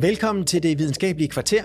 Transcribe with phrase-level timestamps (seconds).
[0.00, 1.62] Velkommen til det videnskabelige kvarter.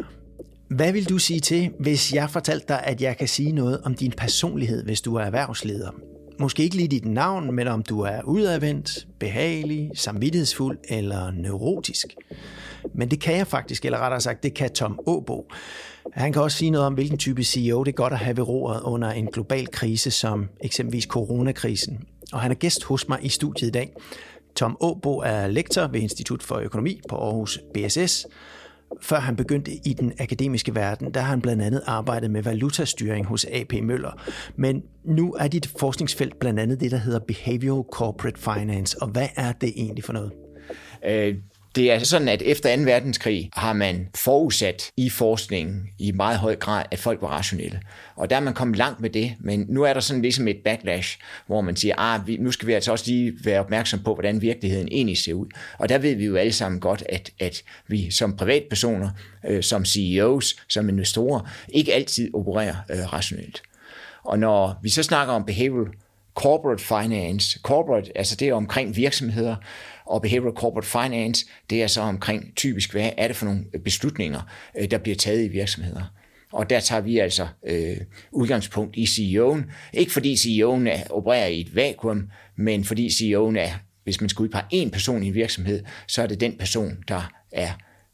[0.67, 3.95] Hvad vil du sige til, hvis jeg fortalte dig, at jeg kan sige noget om
[3.95, 5.91] din personlighed, hvis du er erhvervsleder?
[6.39, 12.05] Måske ikke lige dit navn, men om du er udadvendt, behagelig, samvittighedsfuld eller neurotisk.
[12.93, 15.51] Men det kan jeg faktisk, eller rettere sagt, det kan Tom Åbo.
[16.13, 18.47] Han kan også sige noget om, hvilken type CEO det er godt at have ved
[18.47, 22.03] roret under en global krise, som eksempelvis coronakrisen.
[22.33, 23.91] Og han er gæst hos mig i studiet i dag.
[24.55, 28.27] Tom Åbo er lektor ved Institut for Økonomi på Aarhus BSS.
[29.01, 33.25] Før han begyndte i den akademiske verden, der har han blandt andet arbejdet med valutastyring
[33.25, 34.21] hos AP Møller.
[34.55, 39.01] Men nu er dit forskningsfelt blandt andet det, der hedder Behavioral Corporate Finance.
[39.01, 40.31] Og hvad er det egentlig for noget?
[41.05, 41.35] Øh,
[41.75, 42.81] det er altså sådan, at efter 2.
[42.81, 47.81] verdenskrig har man forudsat i forskningen i meget høj grad, at folk var rationelle.
[48.15, 50.57] Og der er man kommet langt med det, men nu er der sådan ligesom et
[50.65, 54.41] backlash, hvor man siger, ah, nu skal vi altså også lige være opmærksom på, hvordan
[54.41, 55.47] virkeligheden egentlig ser ud.
[55.77, 59.09] Og der ved vi jo alle sammen godt, at, at vi som privatpersoner,
[59.47, 63.61] øh, som CEOs, som investorer, ikke altid opererer øh, rationelt.
[64.23, 65.91] Og når vi så snakker om behavioral
[66.35, 69.55] corporate finance, corporate, altså det er omkring virksomheder,
[70.05, 74.41] og behavioral corporate finance, det er så omkring typisk, hvad er det for nogle beslutninger,
[74.79, 76.03] øh, der bliver taget i virksomheder.
[76.53, 77.97] Og der tager vi altså øh,
[78.31, 79.61] udgangspunkt i CEO'en.
[79.93, 83.71] Ikke fordi CEO'en er, opererer i et vakuum, men fordi CEO'en er,
[84.03, 87.31] hvis man skal udpege en person i en virksomhed, så er det den person, der
[87.51, 87.71] er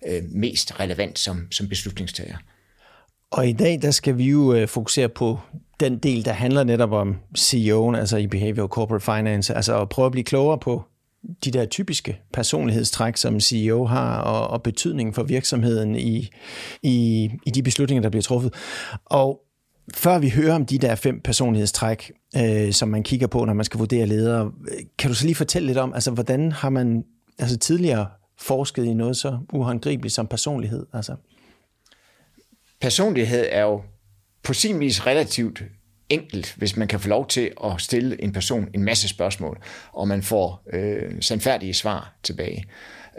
[0.07, 2.37] øh, mest relevant som, som beslutningstager.
[3.31, 5.39] Og i dag, der skal vi jo øh, fokusere på
[5.79, 10.05] den del, der handler netop om CEO'en, altså i Behavioral Corporate Finance, altså at prøve
[10.05, 10.83] at blive klogere på
[11.45, 16.29] de der typiske personlighedstræk, som CEO har, og, og betydningen for virksomheden i,
[16.83, 18.53] i, i de beslutninger, der bliver truffet.
[19.05, 19.41] Og
[19.93, 23.65] før vi hører om de der fem personlighedstræk, øh, som man kigger på, når man
[23.65, 24.51] skal vurdere ledere,
[24.97, 27.03] kan du så lige fortælle lidt om, altså hvordan har man
[27.39, 28.07] altså tidligere
[28.39, 30.85] forsket i noget så uhåndgribeligt som personlighed?
[30.93, 31.15] Altså?
[32.81, 33.81] Personlighed er jo
[34.43, 35.63] på sin vis relativt
[36.09, 39.57] enkelt, hvis man kan få lov til at stille en person en masse spørgsmål,
[39.93, 42.65] og man får øh, sandfærdige svar tilbage.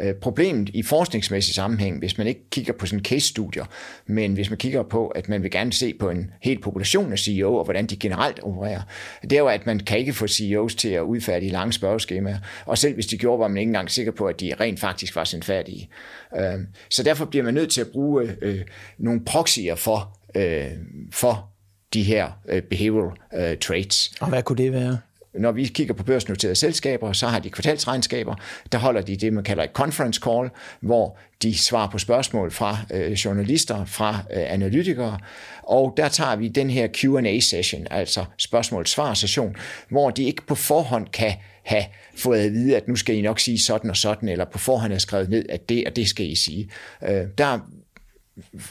[0.01, 3.65] Øh, problemet i forskningsmæssig sammenhæng, hvis man ikke kigger på sådan case-studier,
[4.07, 7.19] men hvis man kigger på, at man vil gerne se på en hel population af
[7.19, 8.83] CEO og hvordan de generelt opererer,
[9.23, 12.79] det er jo, at man kan ikke få CEOs til at udfærdige lange spørgeskemaer, og
[12.79, 15.25] selv hvis de gjorde, var man ikke engang sikker på, at de rent faktisk var
[15.25, 15.89] sandfærdige.
[16.37, 16.59] Øh,
[16.91, 18.61] så derfor bliver man nødt til at bruge øh,
[18.99, 20.71] nogle proxyer for, øh,
[21.13, 21.50] for
[21.95, 24.13] de her uh, behavioral uh, traits.
[24.21, 24.99] Og hvad kunne det være?
[25.35, 28.35] Når vi kigger på børsnoterede selskaber, så har de kvartalsregnskaber.
[28.73, 30.51] Der holder de det, man kalder et conference call,
[30.81, 35.19] hvor de svarer på spørgsmål fra uh, journalister, fra uh, analytikere.
[35.63, 39.57] Og der tager vi den her Q&A-session, altså spørgsmål-svar-session,
[39.89, 41.85] hvor de ikke på forhånd kan have
[42.17, 44.93] fået at vide, at nu skal I nok sige sådan og sådan, eller på forhånd
[44.93, 46.71] have skrevet ned, at det og det skal I sige.
[47.03, 47.09] Uh,
[47.39, 47.59] der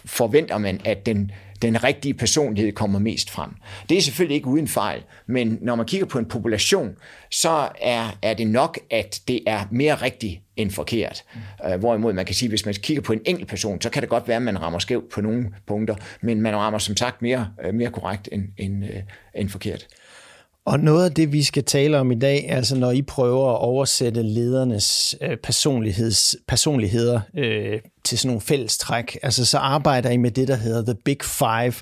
[0.06, 1.31] forventer man, at den
[1.62, 3.50] den rigtige personlighed kommer mest frem.
[3.90, 6.96] Det er selvfølgelig ikke uden fejl, men når man kigger på en population,
[7.31, 11.24] så er, er det nok, at det er mere rigtigt end forkert.
[11.63, 11.79] Mm.
[11.79, 14.28] Hvorimod man kan sige, hvis man kigger på en enkelt person, så kan det godt
[14.28, 17.74] være, at man rammer skævt på nogle punkter, men man rammer som sagt mere, øh,
[17.74, 19.02] mere korrekt end, end, øh,
[19.35, 19.88] end forkert.
[20.69, 23.59] Og noget af det, vi skal tale om i dag, altså når I prøver at
[23.59, 30.18] oversætte ledernes øh, personligheds, personligheder øh, til sådan nogle fælles træk, altså så arbejder I
[30.18, 31.74] med det, der hedder The Big Five,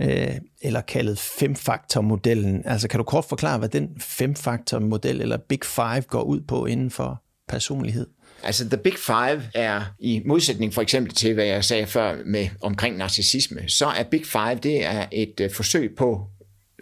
[0.00, 2.62] øh, eller kaldet femfaktormodellen.
[2.64, 6.90] Altså kan du kort forklare, hvad den femfaktormodel eller Big Five går ud på inden
[6.90, 8.06] for personlighed?
[8.42, 12.48] Altså The Big Five er i modsætning for eksempel til, hvad jeg sagde før med
[12.60, 16.26] omkring narcissisme, så er Big Five det er et øh, forsøg på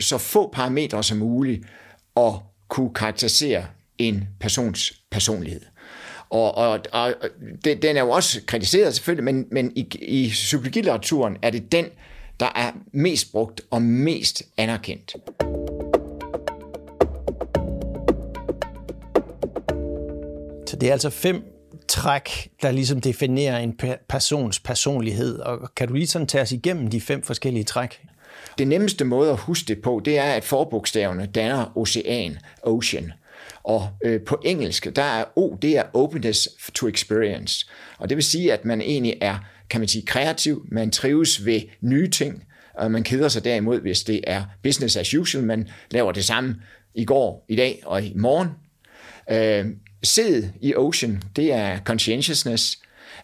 [0.00, 1.64] så få parametre som muligt
[2.14, 3.66] og kunne karakterisere
[3.98, 5.60] en persons personlighed.
[6.30, 7.14] Og, og, og
[7.64, 11.86] det, den er jo også kritiseret selvfølgelig, men, men i, i psykologilitteraturen er det den,
[12.40, 15.16] der er mest brugt og mest anerkendt.
[20.68, 21.44] Så det er altså fem
[21.88, 25.38] træk, der ligesom definerer en persons personlighed.
[25.38, 28.00] Og kan du lige sådan tage os igennem de fem forskellige træk?
[28.58, 33.12] Det nemmeste måde at huske det på, det er, at forbogstaverne danner ocean, ocean.
[33.62, 37.66] Og øh, på engelsk, der er O, det er openness to experience.
[37.98, 39.38] Og det vil sige, at man egentlig er,
[39.70, 42.44] kan man sige, kreativ, man trives ved nye ting,
[42.74, 46.56] og man keder sig derimod, hvis det er business as usual, man laver det samme
[46.94, 48.48] i går, i dag og i morgen.
[49.30, 49.66] Øh,
[50.02, 52.78] Sid i Ocean, det er conscientiousness.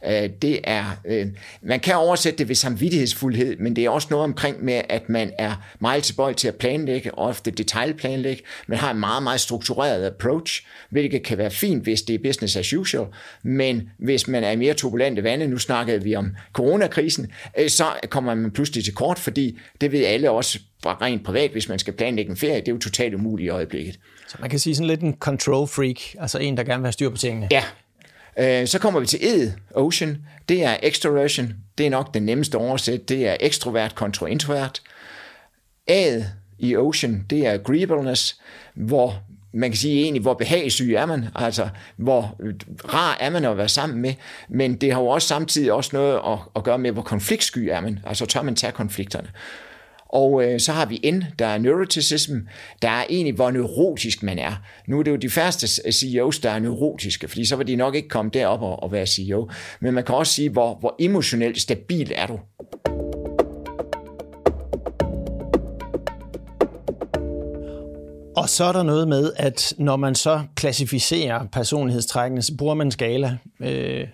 [0.06, 1.26] Øh, det er, øh,
[1.62, 5.32] man kan oversætte det ved samvittighedsfuldhed, men det er også noget omkring med, at man
[5.38, 8.42] er meget tilbøjelig til at planlægge, ofte detaljplanlægge.
[8.66, 12.56] Man har en meget, meget struktureret approach, hvilket kan være fint, hvis det er business
[12.56, 13.06] as usual,
[13.42, 17.32] men hvis man er i mere turbulente vande, nu snakkede vi om coronakrisen,
[17.68, 21.68] så kommer man pludselig til kort, fordi det ved alle også fra rent privat, hvis
[21.68, 23.98] man skal planlægge en ferie, det er jo totalt umuligt i øjeblikket.
[24.28, 26.92] Så man kan sige sådan lidt en control freak, altså en, der gerne vil have
[26.92, 27.48] styr på tingene.
[27.50, 27.62] Ja.
[28.38, 30.18] Øh, så kommer vi til ed, ocean.
[30.48, 31.54] Det er extroversion.
[31.78, 33.08] Det er nok den nemmeste oversæt.
[33.08, 34.82] Det er ekstrovert kontra introvert.
[35.88, 36.24] Ad
[36.58, 38.40] i ocean, det er agreeableness,
[38.74, 39.22] hvor
[39.52, 42.40] man kan sige egentlig, hvor behagsyg er man, altså hvor
[42.94, 44.14] rar er man at være sammen med,
[44.48, 47.80] men det har jo også samtidig også noget at, at gøre med, hvor konfliktsky er
[47.80, 49.28] man, altså tør man tage konflikterne.
[50.12, 52.34] Og øh, så har vi N, der er neuroticism,
[52.82, 54.52] der er egentlig, hvor neurotisk man er.
[54.86, 57.94] Nu er det jo de første CEOs, der er neurotiske, fordi så vil de nok
[57.94, 59.50] ikke komme derop og, og være CEO.
[59.80, 62.38] Men man kan også sige, hvor, hvor emotionelt stabil er du.
[68.36, 72.90] Og så er der noget med, at når man så klassificerer personlighedstrækkene, så bruger man
[72.90, 73.36] skala.
[73.60, 74.06] Øh...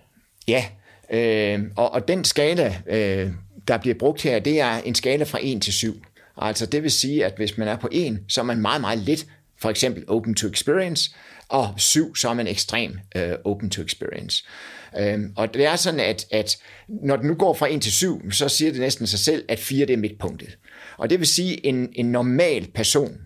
[0.48, 0.64] Ja,
[1.10, 3.30] øh, og, og den skala, øh,
[3.68, 6.02] der bliver brugt her, det er en skala fra 1 til 7.
[6.36, 8.98] Altså det vil sige, at hvis man er på 1, så er man meget, meget
[8.98, 9.26] lidt,
[9.60, 11.10] for eksempel open to experience,
[11.48, 14.44] og 7, så er man ekstrem uh, open to experience.
[15.14, 16.58] Um, og det er sådan, at, at
[16.88, 19.58] når det nu går fra 1 til 7, så siger det næsten sig selv, at
[19.58, 20.58] 4 det er midtpunktet.
[20.98, 23.16] Og det vil sige, at en, en normal person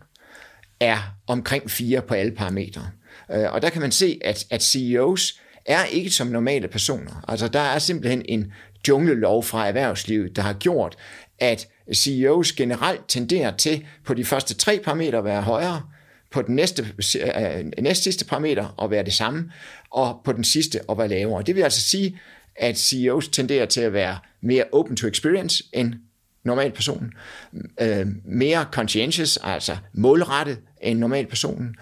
[0.81, 2.90] er omkring 4 på alle parametre.
[3.28, 7.25] Uh, og der kan man se, at, at CEOs er ikke som normale personer.
[7.28, 8.52] Altså der er simpelthen en
[8.88, 10.97] junglelov fra erhvervslivet, der har gjort,
[11.38, 15.82] at CEOs generelt tenderer til på de første tre parametre at være højere,
[16.31, 16.87] på den næste,
[17.21, 19.53] øh, næste sidste parameter at være det samme,
[19.91, 21.43] og på den sidste at være lavere.
[21.43, 22.21] Det vil altså sige,
[22.56, 25.94] at CEOs tenderer til at være mere open to experience end
[26.44, 27.12] normal person,
[27.81, 31.75] øh, mere conscientious, altså målrettet end normal person,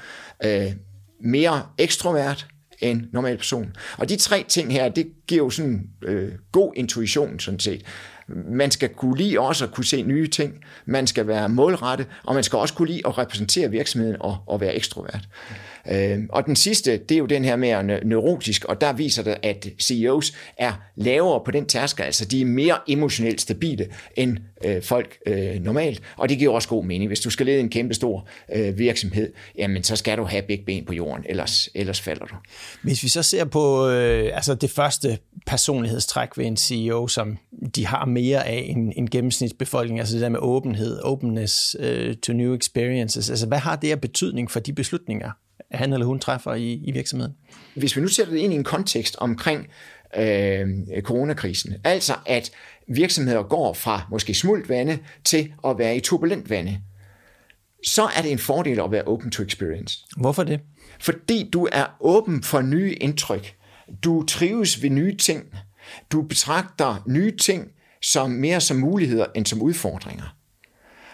[0.45, 0.73] øh,
[1.21, 2.47] mere ekstrovert,
[2.81, 3.77] en normal person.
[3.99, 7.83] Og de tre ting her, det giver jo sådan øh, god intuition sådan set.
[8.51, 10.55] Man skal kunne lide også at kunne se nye ting,
[10.87, 14.61] man skal være målrettet, og man skal også kunne lide at repræsentere virksomheden og, og
[14.61, 15.29] være ekstrovert.
[15.91, 19.37] Øh, og den sidste, det er jo den her mere neurotisk, og der viser det,
[19.43, 23.87] at CEOs er lavere på den tærskel, altså de er mere emotionelt stabile
[24.17, 27.09] end øh, folk øh, normalt, og det giver også god mening.
[27.09, 30.65] Hvis du skal lede en kæmpe stor øh, virksomhed, jamen så skal du have begge
[30.65, 32.35] ben på jorden, ellers, ellers falder du.
[32.83, 37.39] Hvis vi så ser på øh, altså det første personlighedstræk ved en CEO, som
[37.75, 42.33] de har mere af en, en gennemsnitsbefolkning, altså det der med åbenhed, openness øh, to
[42.33, 45.31] new experiences, altså hvad har det af betydning for de beslutninger,
[45.71, 47.35] han eller hun træffer i, i virksomheden?
[47.75, 49.69] Hvis vi nu sætter det ind i en kontekst omkring
[50.17, 50.67] øh,
[51.01, 52.51] coronakrisen, altså at
[52.89, 56.81] virksomheder går fra måske smult vande til at være i turbulent vande,
[57.87, 59.99] så er det en fordel at være open to experience.
[60.17, 60.61] Hvorfor det?
[61.01, 63.55] Fordi du er åben for nye indtryk.
[64.05, 65.45] Du trives ved nye ting.
[66.13, 67.71] Du betragter nye ting
[68.03, 70.38] som mere som muligheder end som udfordringer.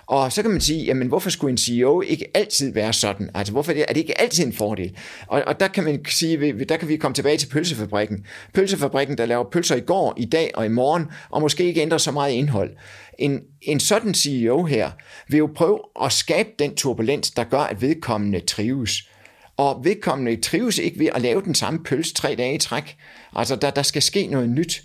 [0.07, 3.31] Og så kan man sige, jamen hvorfor skulle en CEO ikke altid være sådan?
[3.35, 4.97] Altså hvorfor er det, ikke altid en fordel?
[5.27, 8.27] Og, og der kan man sige, der kan vi komme tilbage til pølsefabrikken.
[8.55, 11.99] Pølsefabrikken, der laver pølser i går, i dag og i morgen, og måske ikke ændrer
[11.99, 12.71] så meget indhold.
[13.19, 14.91] En, en sådan CEO her
[15.29, 19.09] vil jo prøve at skabe den turbulens, der gør, at vedkommende trives.
[19.57, 22.97] Og vedkommende trives ikke ved at lave den samme pølse tre dage i træk.
[23.33, 24.83] Altså der, der skal ske noget nyt.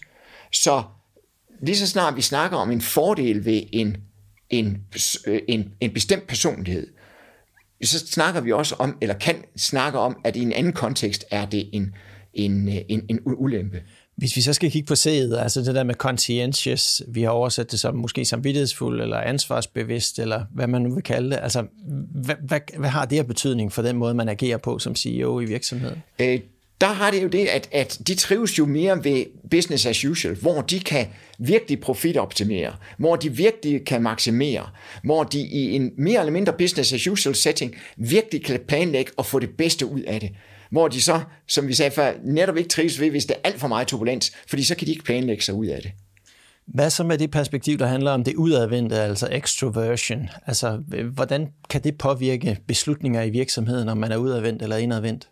[0.52, 0.84] Så
[1.62, 3.98] lige så snart vi snakker om en fordel ved en
[4.50, 4.78] en,
[5.28, 6.88] øh, en, en bestemt personlighed,
[7.84, 11.46] så snakker vi også om, eller kan snakke om, at i en anden kontekst er
[11.46, 11.96] det en,
[12.34, 13.82] en, en, en ulempe.
[14.16, 17.72] Hvis vi så skal kigge på C'et, altså det der med conscientious, vi har oversat
[17.72, 21.40] det som måske samvittighedsfuld, eller ansvarsbevidst, eller hvad man nu vil kalde det.
[21.42, 21.66] Altså,
[22.26, 25.40] hvad, hvad, hvad har det her betydning for den måde, man agerer på som CEO
[25.40, 26.04] i virksomheden?
[26.22, 26.40] Øh,
[26.82, 30.36] der har det jo det, at, at de trives jo mere ved business as usual,
[30.36, 31.08] hvor de kan
[31.40, 34.70] virkelig profitoptimere, hvor de virkelig kan maksimere,
[35.04, 39.26] hvor de i en mere eller mindre business as usual setting virkelig kan planlægge og
[39.26, 40.30] få det bedste ud af det.
[40.72, 43.60] Hvor de så, som vi sagde før, netop ikke trives ved, hvis det er alt
[43.60, 45.92] for meget turbulens, fordi så kan de ikke planlægge sig ud af det.
[46.68, 50.30] Hvad så med det perspektiv, der handler om det udadvendte, altså extroversion?
[50.46, 50.82] Altså,
[51.14, 55.30] hvordan kan det påvirke beslutninger i virksomheden, om man er udadvendt eller indadvendt?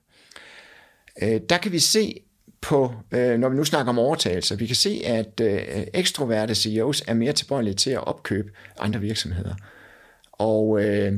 [1.21, 2.19] Øh, der kan vi se
[2.61, 5.61] på, øh, når vi nu snakker om overtagelser, vi kan se, at øh,
[5.93, 9.55] ekstroverte CEOs er mere tilbøjelige til at opkøbe andre virksomheder.
[10.31, 11.13] Og øh,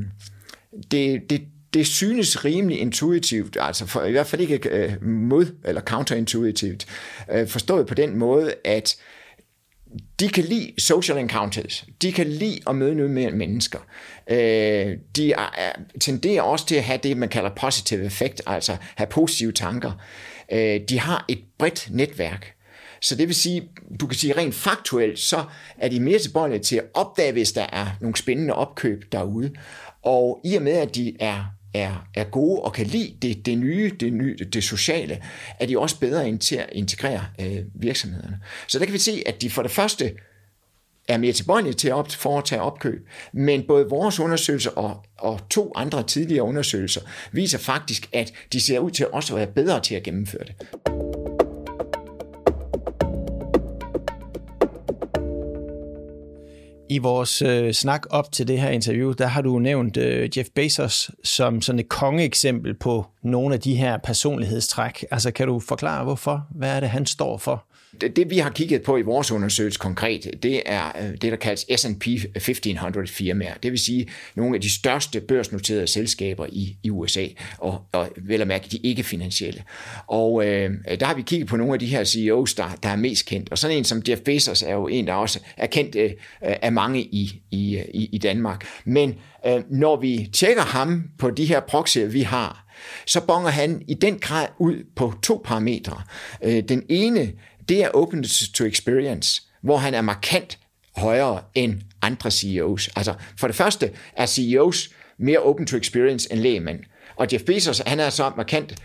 [0.92, 1.42] det, det,
[1.74, 6.86] det synes rimelig intuitivt, altså for, i hvert fald ikke øh, mod- eller counterintuitivt,
[7.32, 8.96] øh, forstået på den måde, at
[10.20, 11.86] de kan lide social encounters.
[12.02, 13.80] De kan lide at møde nye mere mennesker.
[14.30, 18.78] Øh, de er, er, tenderer også til at have det, man kalder positive effekt, altså
[18.96, 19.92] have positive tanker.
[20.52, 22.54] Øh, de har et bredt netværk.
[23.02, 23.70] Så det vil sige,
[24.00, 25.44] du kan sige rent faktuelt, så
[25.78, 29.52] er de mere tilbøjelige til at opdage, hvis der er nogle spændende opkøb derude.
[30.04, 33.58] Og i og med, at de er er, er gode og kan lide det, det
[33.58, 35.24] nye, det, nye, det sociale,
[35.60, 38.40] er de også bedre end til at integrere øh, virksomhederne.
[38.68, 40.12] Så der kan vi se, at de for det første
[41.08, 46.04] er mere tilbøjelige til at foretage opkøb, men både vores undersøgelser og, og to andre
[46.04, 50.04] tidligere undersøgelser viser faktisk, at de ser ud til også at være bedre til at
[50.04, 51.19] gennemføre det.
[56.92, 60.50] I vores øh, snak op til det her interview, der har du nævnt øh, Jeff
[60.56, 65.06] Bezos som sådan et kongeeksempel på nogle af de her personlighedstræk.
[65.12, 66.48] Altså kan du forklare hvorfor?
[66.56, 67.66] Hvad er det, han står for?
[68.02, 71.66] Det, vi har kigget på i vores undersøgelse konkret, det er øh, det, der kaldes
[71.76, 73.54] S&P 1500 firmaer.
[73.64, 77.26] Det vil sige nogle af de største børsnoterede selskaber i, i USA,
[77.58, 79.64] og, og vel at mærke de ikke-finansielle.
[80.08, 82.96] Og øh, der har vi kigget på nogle af de her CEOs, der, der er
[82.96, 83.52] mest kendt.
[83.52, 86.72] Og sådan en som Jeff Bezos er jo en, der også er kendt øh, af
[86.72, 88.66] mange i, i, i Danmark.
[88.86, 89.16] Men
[89.46, 92.66] øh, når vi tjekker ham på de her proxyer, vi har,
[93.06, 96.02] så bonger han i den grad ud på to parametre.
[96.44, 97.32] Øh, den ene,
[97.70, 100.60] det er openness to experience, hvor han er markant
[100.96, 102.90] højere end andre CEOs.
[102.96, 106.80] Altså for det første er CEOs mere open to experience end lægemænd.
[107.16, 108.76] Og Jeff Bezos, han er så markant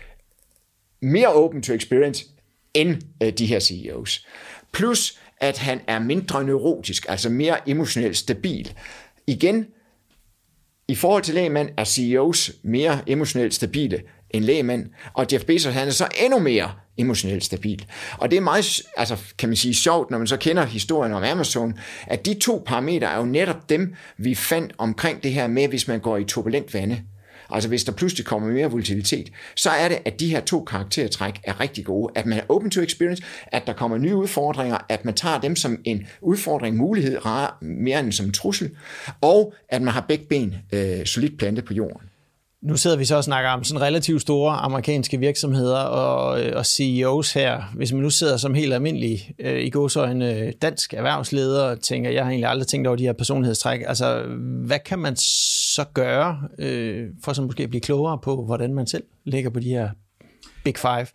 [1.01, 2.25] mere open to experience
[2.73, 4.27] end øh, de her CEOs.
[4.71, 8.73] Plus, at han er mindre neurotisk, altså mere emotionelt stabil.
[9.27, 9.67] Igen,
[10.87, 14.01] i forhold til lægemænd er CEOs mere emotionelt stabile
[14.37, 17.85] en lægemænd, og Jeff Bezos han er så endnu mere emotionelt stabil.
[18.17, 21.23] Og det er meget, altså, kan man sige, sjovt, når man så kender historien om
[21.23, 21.73] Amazon,
[22.07, 25.87] at de to parametre er jo netop dem, vi fandt omkring det her med, hvis
[25.87, 27.01] man går i turbulent vande.
[27.49, 31.33] Altså hvis der pludselig kommer mere volatilitet, så er det, at de her to karaktertræk
[31.43, 32.11] er rigtig gode.
[32.15, 35.55] At man er open to experience, at der kommer nye udfordringer, at man tager dem
[35.55, 37.17] som en udfordring, mulighed,
[37.61, 38.69] mere end som en trussel,
[39.21, 42.01] og at man har begge ben øh, solidt plantet på jorden.
[42.65, 46.65] Nu sidder vi så og snakker om sådan relativt store amerikanske virksomheder og, øh, og
[46.65, 47.71] CEOs her.
[47.75, 52.09] Hvis man nu sidder som helt almindelig øh, i en øh, dansk erhvervsleder og tænker,
[52.09, 53.81] jeg har egentlig aldrig tænkt over de her personlighedstræk.
[53.87, 54.23] Altså,
[54.65, 58.87] hvad kan man så gøre øh, for så måske at blive klogere på, hvordan man
[58.87, 59.89] selv ligger på de her
[60.63, 61.07] big five?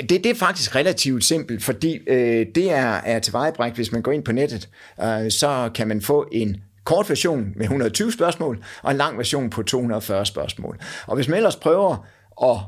[0.00, 4.12] Det, det er faktisk relativt simpelt, fordi øh, det er, er tilvejebrægt, hvis man går
[4.12, 4.68] ind på nettet,
[5.02, 6.56] øh, så kan man få en
[6.88, 10.78] kort version med 120 spørgsmål, og en lang version på 240 spørgsmål.
[11.06, 12.06] Og hvis man ellers prøver
[12.42, 12.58] at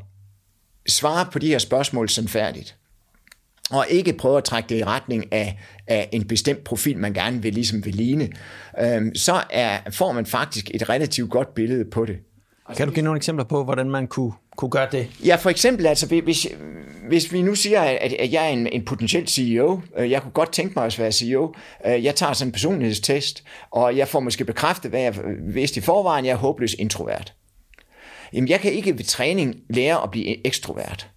[0.89, 2.77] svare på de her spørgsmål færdigt,
[3.71, 7.43] og ikke prøve at trække det i retning af, af en bestemt profil, man gerne
[7.43, 8.29] vil, ligesom vil ligne,
[8.81, 12.17] øhm, så er, får man faktisk et relativt godt billede på det.
[12.77, 15.09] Kan du give nogle eksempler på, hvordan man kunne, kunne gøre det?
[15.25, 16.47] Ja, for eksempel, altså, hvis,
[17.09, 20.33] hvis vi nu siger, at, at jeg er en, en potentiel CEO, øh, jeg kunne
[20.33, 21.55] godt tænke mig at være CEO,
[21.87, 25.15] øh, jeg tager sådan en personlighedstest, og jeg får måske bekræftet, hvad jeg
[25.55, 27.35] vidste i forvejen, jeg er håbløs introvert.
[28.33, 31.09] Jamen, jeg kan ikke ved træning lære at blive ekstrovert.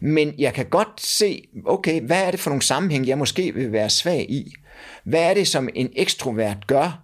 [0.00, 3.72] Men jeg kan godt se, okay, hvad er det for nogle sammenhæng, jeg måske vil
[3.72, 4.52] være svag i?
[5.04, 7.02] Hvad er det, som en ekstrovert gør,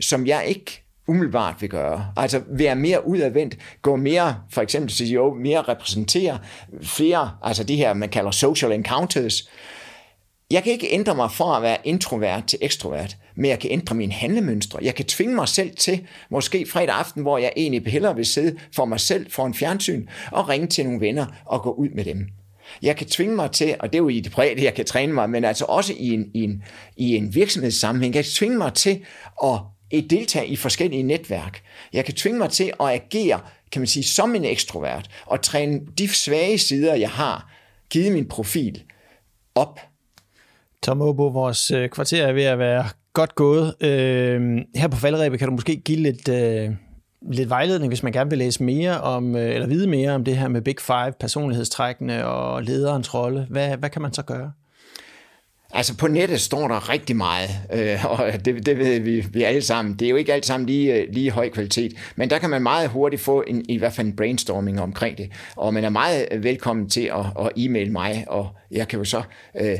[0.00, 2.06] som jeg ikke umiddelbart vil gøre.
[2.16, 6.38] Altså være mere udadvendt, gå mere, for eksempel til CEO, mere repræsentere
[6.82, 9.50] flere, altså de her, man kalder social encounters.
[10.50, 13.94] Jeg kan ikke ændre mig fra at være introvert til ekstrovert, men jeg kan ændre
[13.94, 14.78] mine handlemønstre.
[14.82, 18.56] Jeg kan tvinge mig selv til, måske fredag aften, hvor jeg egentlig hellere vil sidde
[18.76, 22.04] for mig selv for en fjernsyn, og ringe til nogle venner og gå ud med
[22.04, 22.26] dem.
[22.82, 25.12] Jeg kan tvinge mig til, og det er jo i det private, jeg kan træne
[25.12, 26.62] mig, men altså også i en, i en,
[26.96, 29.00] i en virksomhedssammenhæng, jeg kan tvinge mig til
[29.44, 29.60] at
[29.90, 31.62] et deltage i forskellige netværk.
[31.92, 33.40] Jeg kan tvinge mig til at agere,
[33.72, 37.52] kan man sige, som en ekstrovert, og træne de svage sider, jeg har,
[37.90, 38.82] givet min profil,
[39.54, 39.80] op.
[40.82, 43.74] Tom Åbo, vores øh, kvarter er ved at være godt gået.
[43.80, 46.70] Øh, her på faldrebet kan du måske give lidt, øh,
[47.32, 50.36] lidt vejledning, hvis man gerne vil læse mere om, øh, eller vide mere om det
[50.36, 53.46] her med Big Five, personlighedstrækkende og lederens rolle.
[53.50, 54.52] Hvad, hvad kan man så gøre?
[55.72, 59.62] Altså på nettet står der rigtig meget, øh, og det, det ved vi, vi alle
[59.62, 59.94] sammen.
[59.94, 62.62] Det er jo ikke alt sammen lige, øh, lige høj kvalitet, men der kan man
[62.62, 66.28] meget hurtigt få en, i hvert fald en brainstorming omkring det, og man er meget
[66.30, 69.22] øh, velkommen til at, at e-mail mig, og jeg kan jo så
[69.60, 69.78] øh,